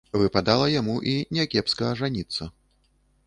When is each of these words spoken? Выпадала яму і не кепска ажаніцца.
Выпадала 0.19 0.69
яму 0.75 0.95
і 1.11 1.13
не 1.37 1.45
кепска 1.53 1.83
ажаніцца. 1.93 2.51